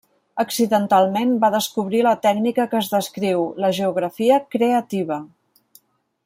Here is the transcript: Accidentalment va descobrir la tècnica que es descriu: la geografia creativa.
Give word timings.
Accidentalment 0.43 1.33
va 1.43 1.51
descobrir 1.55 2.01
la 2.07 2.13
tècnica 2.23 2.65
que 2.71 2.79
es 2.79 2.89
descriu: 2.95 3.45
la 3.65 3.71
geografia 3.81 4.41
creativa. 4.57 5.21